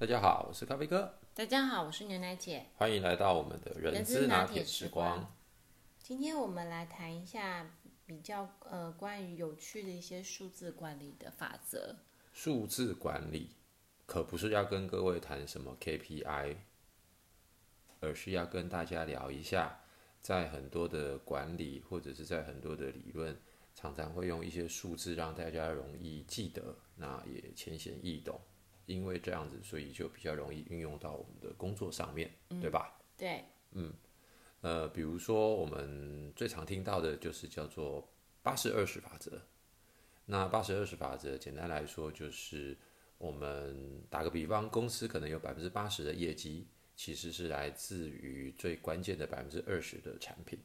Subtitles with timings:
[0.00, 2.66] 大家好，我是咖啡哥，大家好，我是牛奶姐。
[2.76, 5.34] 欢迎来到我们的人人资资拿铁时光。
[5.98, 7.68] 今天我们来谈一下
[8.06, 11.96] 比较呃关于有趣的一些数字管理的法则。
[12.32, 13.56] 数字管理
[14.06, 16.58] 可不是要跟各位谈什么 KPI，
[17.98, 19.80] 而是要跟大家聊一下，
[20.20, 23.36] 在很多的管理或者是在很多的理论，
[23.74, 28.40] 常常会用一些数字让大家容易记得，那也浅显易懂。
[28.88, 32.28] 因为这样子，所以就比较容易运用到我们的工作上面，
[32.60, 32.98] 对吧？
[33.16, 33.92] 对，嗯
[34.62, 38.08] 呃，比如说我们最常听到的就是叫做
[38.42, 39.40] 八十二十法则。
[40.24, 42.76] 那八十二十法则简单来说就是
[43.18, 46.66] 我们打个比方，公司可能有百分之八十的业绩
[46.96, 50.58] 其实是来自于最关键的百分之二十的产品。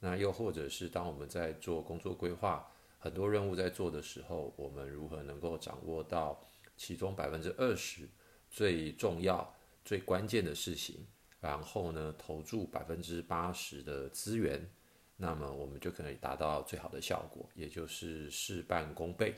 [0.00, 6.40] 那又或者是当我们在做工作规划，很多任务在做的时候，我们如何能够掌握到
[6.78, 8.08] 其中百分之二十
[8.48, 11.06] 最重要、最关键的事情？
[11.40, 14.68] 然后呢，投注百分之八十的资源，
[15.16, 19.34] 那么我们就可以达到最好的效果，也就是事半功倍，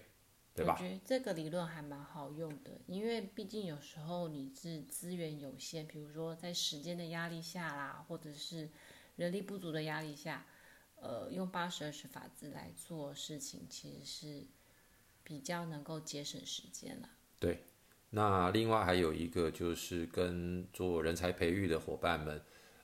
[0.55, 0.83] 对吧我？
[0.83, 8.71] 觉得这个理论还蛮好用的，因为毕竟有时候你是资源有限，比如说在时间的压力下啦，或者是
[9.17, 10.47] 人力不足的压力下，
[10.97, 14.47] 呃，用八十二十法则来做事情，其实是
[15.23, 17.11] 比较能够节省时间啦。
[17.41, 17.59] 对。
[18.11, 22.41] 那另外还有一个就是跟做人才培育的伙伴们，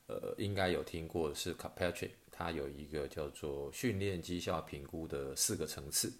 [0.07, 6.13] 呃，应该有听过是 c a p a t r i c k 他有一个叫做训练绩效评估的四个层次。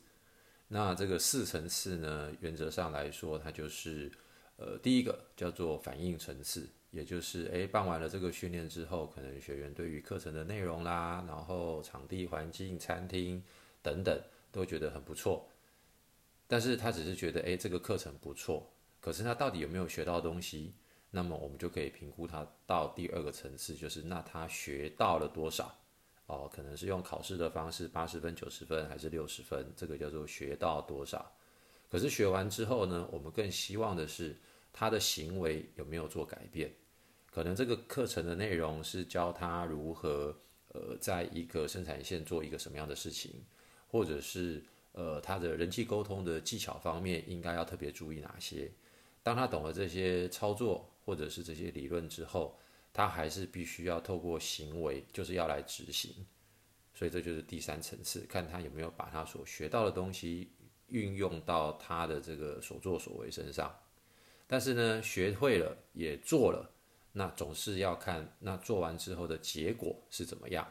[0.69, 4.11] 那这个四层次呢，原则上来说，它就是
[4.57, 13.41] 呃，第一个叫做反应层次，也就是诶，办完了这个训练之后，可能学员对于课程的内容啦，然后场地环境、餐厅
[13.83, 14.21] 等等，
[14.51, 15.49] 都觉得很不错。
[16.47, 20.75] 但是他只是觉得诶，这个课程不错，可是他到底有没有学到东西？
[21.11, 25.75] 那么我们就可以评估他到第二个层次，就是那他学到了多少？
[26.27, 31.33] 哦，可能是用考试的方式，八十分、九十分还是六十分，这个叫做学到多少。
[31.89, 34.37] 可是学完之后呢，我们更希望的是
[34.73, 36.75] 他的行为有没有做改变。
[37.31, 40.37] 可能这个课程的内容是教他如何
[40.73, 43.45] 呃，在一个生产线做一个什么样的事情，
[43.87, 44.63] 或者是
[44.97, 48.73] 呃他的人际沟通的技巧方面应该要特别注意哪些。
[49.23, 52.59] 当他懂了这些操作或者是这些理论之后，
[52.93, 56.13] 他还是必须要透过行为，就是要来执行。
[56.95, 60.51] 所以这就是第三层次，看他有没有把他所学到的东西
[60.89, 63.75] 运用到他的这个所作所为身上。
[64.47, 66.71] 但是呢，学会了也做了，
[67.13, 70.67] 那总是要看那做完之后的结果是怎么样。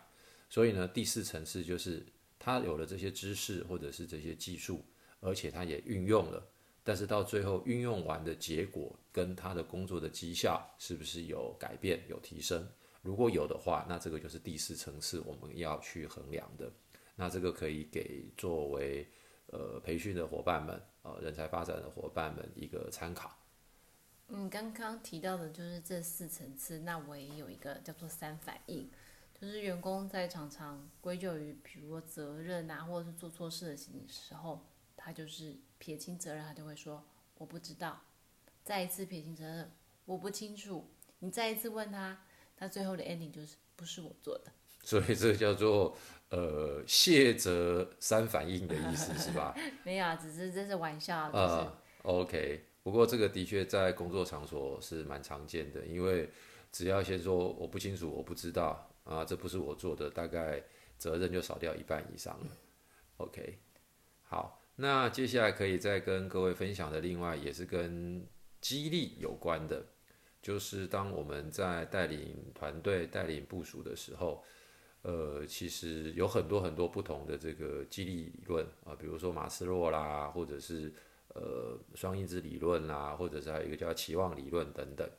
[0.49, 2.03] 所以呢，第四层次就是
[2.45, 4.85] 他有了这些知识或者是这些技术，
[5.19, 6.47] 而且他也运用了。
[6.83, 12.63] 但是到最后运用完的结果跟他的工作的绩效是不是有改变、有提升？
[13.01, 16.71] 如果有的话，那这个就是第四层次我们要去衡量的。
[17.15, 19.07] 那这个可以给作为
[19.47, 23.35] 呃培训的伙伴们、呃人才发展的伙伴们一个参考。
[24.27, 28.87] 嗯，刚刚提到的就是这四层次，那我也有一个叫做三反应，
[29.39, 34.65] 就是员工在常常归咎于比如说责任啊，或者是做错事的时候，
[34.95, 37.03] 他就是撇清责任，他就会说
[37.37, 38.01] 我不知道，
[38.63, 39.71] 再一次撇清责任，
[40.05, 42.25] 我不清楚，你再一次问他，
[42.55, 44.51] 他最后的 ending 就是不是我做的。
[44.83, 45.97] 所以这叫做
[46.29, 49.55] 呃谢责三反应的意思是吧？
[49.83, 52.65] 没有啊，只是这是玩笑，就是、呃，OK。
[52.83, 56.29] 不过这个的确在工作场所是蛮常见的，因为
[56.71, 60.61] 只要先说我不清楚、我不知道啊，这不是我做的，大概
[60.97, 62.47] 责任就少掉一半以上了。
[63.17, 63.57] OK，
[64.23, 68.27] 好，那接下来可以再跟各位分享的，另外也是跟
[68.59, 69.85] 激励有关的，
[70.41, 74.43] 就是当我们在带领团队、带领部署的时候，
[75.03, 80.91] 呃，其实有很多很多不同的这个激励理论啊，比如说马斯洛啦，或者是
[81.29, 85.09] 呃双因子理论啦，或者是还有一个叫期望理论等等。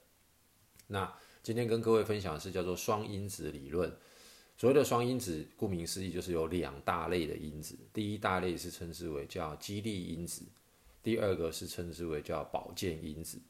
[0.88, 1.12] 那
[1.46, 3.88] 今天跟各位分享的是叫做双因子理论。
[4.56, 7.78] 所谓的双因子，顾名思义就是有两大类的因子。
[7.92, 10.44] 第一大类是称之为叫激励因子，
[11.04, 13.40] 第二个是称之为叫保健因子。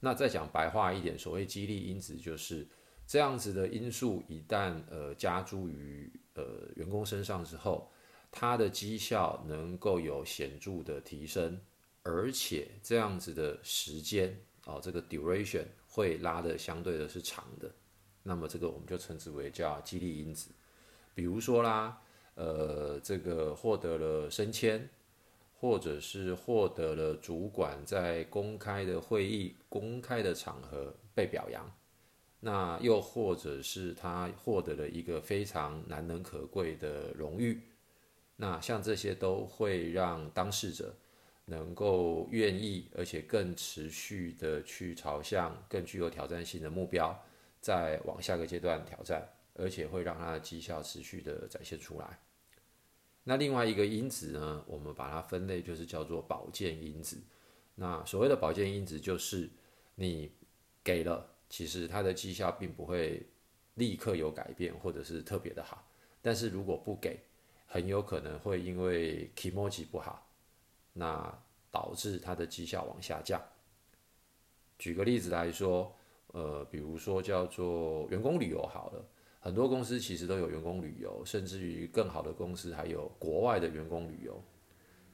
[0.00, 2.66] 那再讲白话一点，所谓激励因子就是
[3.06, 7.88] 这样子的因素，一旦呃加诸于呃员工身上之后，
[8.32, 11.60] 他的绩效能够有显著的提升，
[12.02, 17.70] 而且这样子的时间哦，这个 duration 会拉的相对的是长的。
[18.24, 20.50] 那么这个我们就称之为叫激励因子。
[21.14, 22.02] 比如说啦，
[22.34, 24.90] 呃，这个获得了升迁，
[25.54, 31.72] 或者是获得了主管在公开的会议、公开的场合被表扬，
[32.40, 37.62] 那又或者是他获得了一个非常难能可贵的荣誉，
[38.34, 40.92] 那像这些都会让当事者
[41.46, 47.14] 能够愿意，而且更持续的去朝向更具有挑战性的目标，
[47.60, 52.18] 再往下个阶段挑战，而且会让他的绩效持续的展现出来。
[53.24, 57.18] 那另外一个因子呢，我们把它分类就是叫做保健因子。
[57.74, 59.50] 那所谓的保健因子，就是
[59.94, 60.30] 你
[60.82, 63.26] 给了，其实它的绩效并不会
[63.74, 65.86] 立刻有改变，或者是特别的好。
[66.22, 67.18] 但是如果不给，
[67.66, 70.23] 很有可能会因为 emoji 不好，
[70.94, 71.38] 那
[71.70, 73.38] 导致它的绩效往下降。
[74.78, 75.94] 举个例子来说，
[76.28, 79.04] 呃，比如说叫做员工旅游好了。
[79.40, 84.42] 很多公司其实都有员工旅游，甚至于更好的公司还有国外的员工旅游。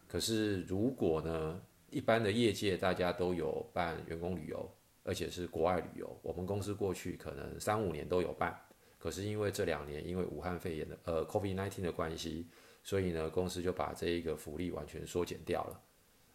[0.07, 1.61] 可是如果呢，
[1.91, 4.71] 一般的业界大家都有办员工旅游，
[5.03, 8.57] 而且是国外旅游，我们公司过去可能三五年都有办，
[8.99, 12.47] 可是因为这两年因为武汉肺炎的呃 COVID-19 的关系，
[12.83, 15.83] 所以呢公司就把这一个福利完全缩减掉了。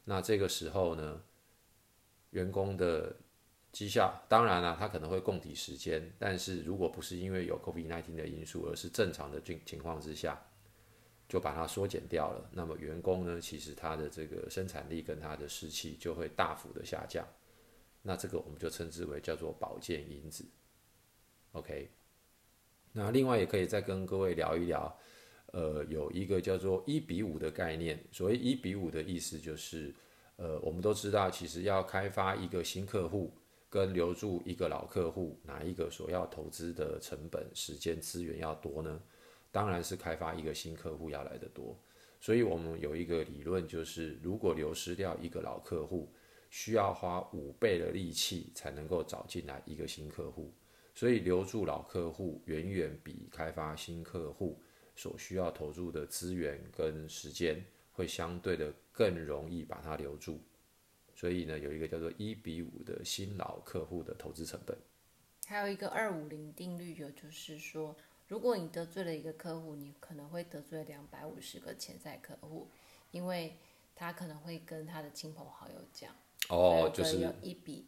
[0.04, 1.22] 那这个时候呢，
[2.30, 3.16] 员工的
[3.72, 10.40] 绩效当然了，他可能会供体时间，但是如果不是因为有 COVID-19 的因素，而是正常的情情况之下，
[11.28, 12.50] 就把它缩减掉了。
[12.54, 17.28] 那么员工呢，其实他的这个生产力跟他的士气就会大幅的下降。
[18.04, 20.46] 那这个我们就称之为叫做保健因子。
[21.54, 21.90] OK，
[22.92, 24.96] 那另外也可以再跟各位聊一聊，
[25.56, 27.98] 呃，有一个叫做一比五的概念。
[28.12, 29.96] 所谓一比五的意思就是，
[30.36, 33.34] 呃，我们都知道，其实要开发一个新客户。
[33.68, 39.02] 跟留住一个老客户，哪一个所要投资的成本、时间、资源要多呢？
[39.52, 41.78] 当然是开发一个新客户要来的多。
[42.22, 46.10] 所以我们有一个理论，就是如果流失掉一个老客户，
[46.50, 50.54] 需要花五倍的力气才能够找进来一个新客户。
[50.94, 54.58] 所以留住老客户远远比开发新客户
[54.96, 57.64] 所需要投入的资源跟时间，
[57.94, 60.40] 会相对的更容易把它留住。
[61.14, 64.78] 所以呢，有一个叫做一比五的新老客户的投资成本，
[65.46, 67.96] 还有一个二五零定律，有就是说，
[68.28, 72.68] 如果你得罪了一个客户，你可能会得罪两百五十个潜在客户，
[73.12, 73.56] 因为
[73.96, 76.14] 他可能会跟他的亲朋好友讲，
[76.50, 77.86] 哦，就是有一比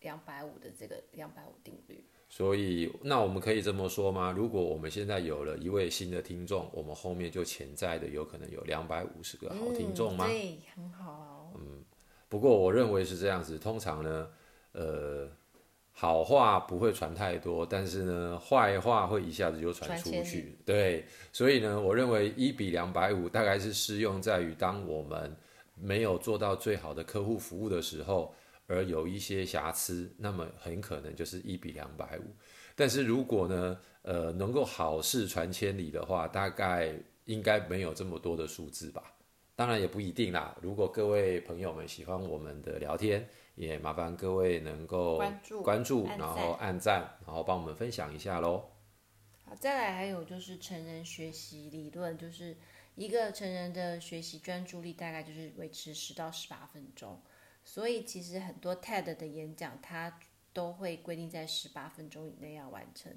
[0.00, 2.02] 两百五的这个两百五定律。
[2.28, 4.32] 所以，那我们可以这么说吗？
[4.36, 10.26] 如果我们现在有了一位新的听众，我们后面就潜在的有可能有两百五十个好听众吗？
[10.26, 11.52] 对，很好。
[11.56, 11.84] 嗯。
[12.28, 14.28] 不过我认为是这样子，通常呢，
[14.72, 15.28] 呃，
[15.92, 20.58] 好话不会传太多，但是呢，坏话会一下子就传出去。
[20.64, 25.36] 对，所以呢，我认为一比两百五大概是适用在于当我们
[25.80, 28.34] 没有做到最好的客户服务的时候，
[28.66, 32.22] 而有一些瑕疵，那么很可能就是一比两百五。
[32.74, 36.94] 但是如果呢，呃，能够好事传千里的话，大概
[37.24, 39.12] 应该没有这么多的数字吧。
[39.56, 40.56] 当然也不一定啦。
[40.60, 48.68] 如果各位朋友们喜欢我们的聊天，也麻烦各位能够关注、关注，然后按赞，然后帮我们分享一下喽。
[49.44, 52.56] 好，再来还有就是成人学习理论，就是
[52.96, 57.22] 一个成人的学习专注力大概就是维持十到十八分钟。
[57.64, 60.20] 所以其实很多 TED 的演讲，它
[60.52, 63.12] 都会规定在十八分钟以内要完成。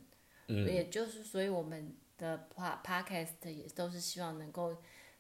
[0.48, 4.75] 嗯，也就是所以我们的 Podcast 也都是希望能够。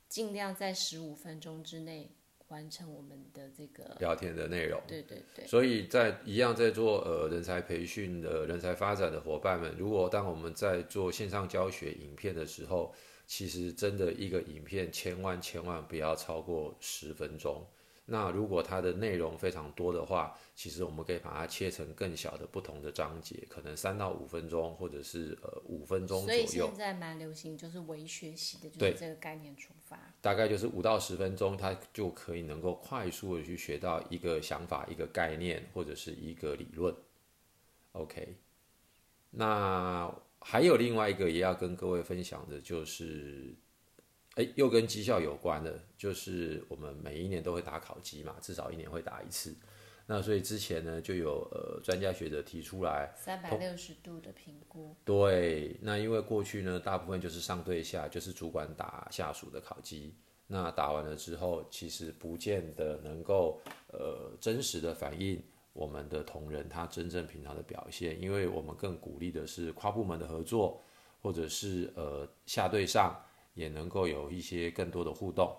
[0.09, 2.09] 尽量在十五分钟之内
[2.47, 4.81] 完成我们的这个聊天的内容。
[4.87, 5.45] 对对对。
[5.45, 17.67] 所以在一样在做呃人才培训的人才发展的伙伴们，如果当我们在做线上教学影片的时候，其实真的一个影片千万千万不要超过十分钟。
[18.09, 26.45] 那如果它的内容非常多的话，其实我们可以把它切成更小的不同的章节，可能三到五分钟，或者是呃五分钟左右。
[26.47, 29.99] 所以现在蛮流行就是微学习的，就是这个概念出发。
[30.21, 36.95] 大概就是五到十分钟，它就可以能够快速的去学到一个想法、一个概念或者是一个理论。
[37.91, 38.37] OK，
[39.31, 40.09] 那
[40.39, 43.53] 还有另外一个也要跟各位分享的就是。
[44.37, 49.55] 哎，又跟绩效有关的，就是我们每一年都会打考绩嘛，至少一年会打一次。
[50.05, 54.95] 那所以之前呢，就有呃专家学者提出来三百六十度的评估。
[55.03, 60.13] 对，那因为过去呢，大部分就是上对下，就是主管打下属的考绩。
[60.45, 63.59] 那打完了之后，其实不见得能够
[63.91, 70.79] 呃真实的反映我们的同仁他真正平常的表现，因为我们更鼓励的是跨部门的合作，
[71.23, 73.19] 或者是呃下对上。
[73.57, 75.53] 也能够有一些更多的互动，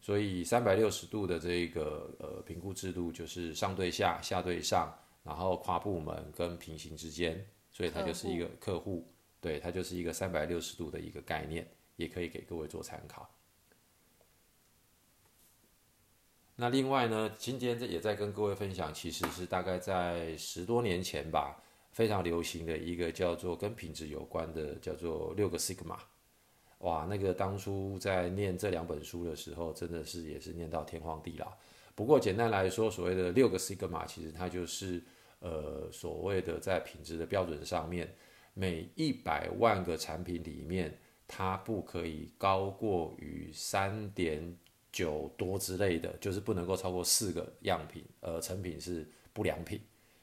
[0.00, 9.06] 所以三百六十度的这个呃评估制度就是上对下，下对上，然后跨部门跟平行之间，所以它就是一个客户，
[9.42, 13.30] 对，它就是一个三百六十度的一个概念，也可以给各位做参考。
[16.56, 21.60] 那另外呢，今天这也在跟各位分享，其实是大概在十多年前吧，
[21.92, 25.98] 非常流行的一个叫做跟品质有关的，叫做六个 Sigma。
[26.78, 31.50] 哇，那个当初在念这两本书的时候，真的是也是念到天荒地老。
[31.94, 35.02] 不过简单来说，所谓的六个 sigma，其实它就是
[35.38, 38.12] 呃所谓的在品质的标准上面，
[38.52, 44.54] 每一百万个产品里面，它不可以高过于三点
[44.92, 49.80] 九多之类的，就是不能够超过四个样品，呃，成品是不良品。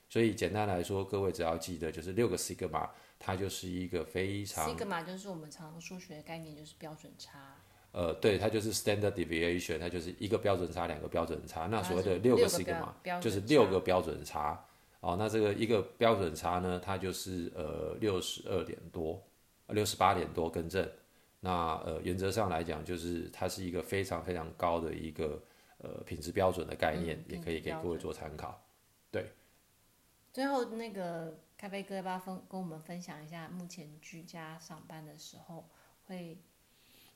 [0.09, 2.87] 所以简单来说，各位只要记得，就是六个 sigma。
[3.23, 7.55] 它就是一个非常西格玛，就是我们常数学的概念，就是标准差。
[7.91, 11.67] 呃，对，它就是 standard deviation，它就是一个标准差，两个标准差。
[11.67, 14.65] 那所谓的六个西格玛，就是六个标准差。
[15.01, 19.21] 哦，那这个一个标准差呢，它就是呃六十二点多，
[19.67, 20.89] 六十八点多更正。
[21.39, 25.39] 那呃原则上来讲，就是它是一个非常非常高的一个
[25.77, 28.59] 呃品质标准的概念，也可以给各位做参考。
[29.11, 29.29] 对。
[30.33, 31.37] 最后那个。
[31.61, 35.69] 咖啡哥要不要分跟我们分享一下，目前居家上班的时候
[36.07, 36.35] 会？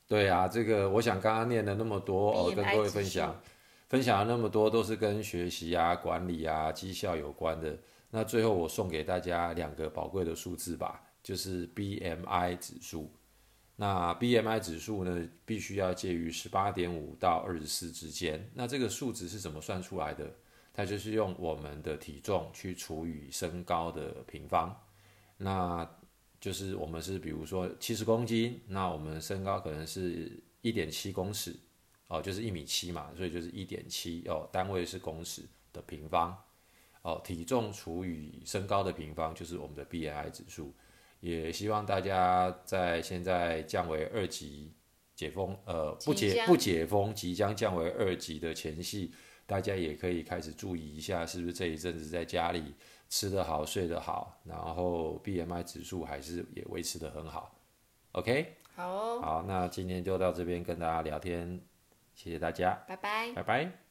[0.07, 3.41] 对啊，这个我想刚刚念了那么多，哦跟各位分享，
[3.89, 7.75] 分享了那么多都是跟学习啊、管理啊、绩效有关的。
[8.11, 13.11] 那最后我送给大家两个宝贵的数字吧，就是 BMI 指数。
[13.75, 18.47] 那 BMI 指数呢，必须要介于十八点五到二十四之间。
[18.53, 20.31] 那这个数值是怎么算出来的？
[20.75, 24.75] 它就是用我们的体重去除以身高的平方，
[25.37, 25.89] 那
[26.41, 31.55] 就是我们是比如说七十公斤，那我们身高可能是一点七公尺，
[32.07, 36.37] 哦，就是一米七嘛，所以就是一点七哦，单位是公尺的平方，
[37.03, 40.73] 哦，体重除以身高的平方就是我们的 BMI 指数。
[41.21, 44.73] 也希望大家在现在降为二级
[45.15, 49.11] 解封，呃，不解不解封，即将降为二级的前夕。
[49.45, 52.73] 大家也可以开始注意一下，是不是这一阵子在家里
[53.09, 57.55] 吃得好、睡得好，然后 BMI 指数还是也维持得很好。
[58.13, 61.61] OK，好，好，那今天就到这边跟大家聊天，
[62.13, 63.84] 谢谢大家，拜拜，拜拜。